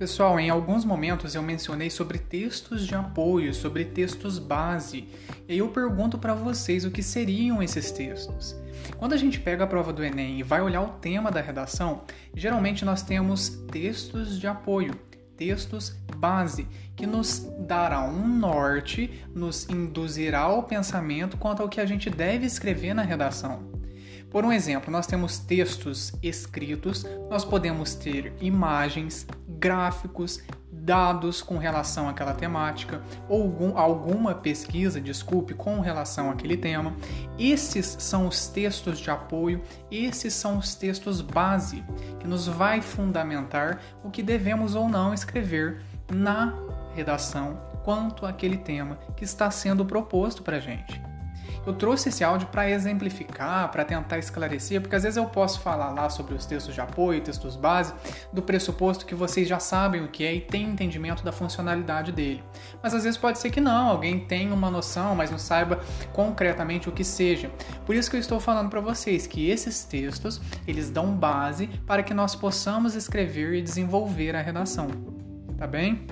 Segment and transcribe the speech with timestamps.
[0.00, 5.06] Pessoal, em alguns momentos eu mencionei sobre textos de apoio, sobre textos base,
[5.46, 8.56] e aí eu pergunto para vocês o que seriam esses textos.
[8.96, 12.00] Quando a gente pega a prova do Enem e vai olhar o tema da redação,
[12.34, 14.98] geralmente nós temos textos de apoio,
[15.36, 21.84] textos base, que nos dará um norte, nos induzirá ao pensamento quanto ao que a
[21.84, 23.79] gente deve escrever na redação.
[24.30, 29.26] Por um exemplo, nós temos textos escritos, nós podemos ter imagens,
[29.58, 30.40] gráficos,
[30.70, 36.94] dados com relação àquela temática, ou algum, alguma pesquisa, desculpe, com relação àquele tema.
[37.38, 41.84] Esses são os textos de apoio, esses são os textos base,
[42.18, 46.54] que nos vai fundamentar o que devemos ou não escrever na
[46.94, 50.99] redação quanto àquele tema que está sendo proposto para a gente.
[51.66, 55.90] Eu trouxe esse áudio para exemplificar, para tentar esclarecer, porque às vezes eu posso falar
[55.90, 57.92] lá sobre os textos de apoio, textos base,
[58.32, 62.42] do pressuposto que vocês já sabem o que é e têm entendimento da funcionalidade dele.
[62.82, 65.80] Mas às vezes pode ser que não, alguém tenha uma noção, mas não saiba
[66.12, 67.50] concretamente o que seja.
[67.84, 72.02] Por isso que eu estou falando para vocês que esses textos, eles dão base para
[72.02, 74.88] que nós possamos escrever e desenvolver a redação.
[75.58, 76.06] Tá bem?